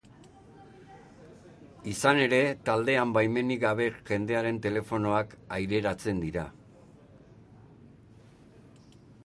[1.91, 6.49] Izan ere, taldean baimenik gabe jendearen telefonoak aireratzen dira.